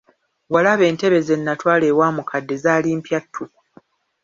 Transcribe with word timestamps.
Walaba 0.53 0.83
entebe 0.89 1.19
ze 1.27 1.35
natwala 1.37 1.85
ewa 1.91 2.07
mukadde 2.15 2.55
zaali 2.63 2.87
mpya 2.99 3.19
ttuku. 3.23 3.61